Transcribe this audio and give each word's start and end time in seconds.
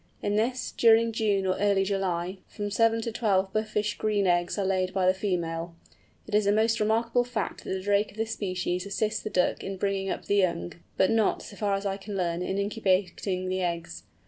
In 0.23 0.35
this, 0.35 0.71
during 0.75 1.11
June 1.11 1.45
or 1.45 1.59
early 1.59 1.83
July, 1.83 2.39
from 2.47 2.71
seven 2.71 3.01
to 3.03 3.11
twelve 3.11 3.53
buffish 3.53 3.99
green 3.99 4.25
eggs 4.25 4.57
are 4.57 4.65
laid 4.65 4.95
by 4.95 5.05
the 5.05 5.13
female. 5.13 5.75
It 6.25 6.33
is 6.33 6.47
a 6.47 6.51
most 6.51 6.79
remarkable 6.79 7.23
fact 7.23 7.63
that 7.63 7.69
the 7.69 7.81
drake 7.83 8.09
of 8.09 8.17
this 8.17 8.31
species 8.33 8.87
assists 8.87 9.21
the 9.21 9.29
duck 9.29 9.63
in 9.63 9.77
bringing 9.77 10.09
up 10.09 10.25
the 10.25 10.37
young, 10.37 10.73
but 10.97 11.11
not, 11.11 11.43
so 11.43 11.55
far 11.55 11.75
as 11.75 11.85
I 11.85 11.97
can 11.97 12.17
learn, 12.17 12.41
in 12.41 12.57
incubating 12.57 13.47
the 13.47 13.61
eggs. 13.61 14.01